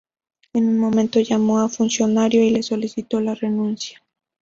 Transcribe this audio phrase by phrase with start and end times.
[0.53, 4.01] En un momento llamó a un funcionario y le solicitó la renuncia.